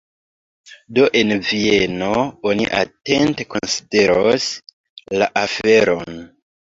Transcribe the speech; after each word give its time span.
Do 0.99 1.03
en 1.17 1.33
Vieno 1.49 2.15
oni 2.51 2.65
atente 2.77 3.45
konsideros 3.55 4.47
la 5.23 5.29
aferon. 5.43 6.19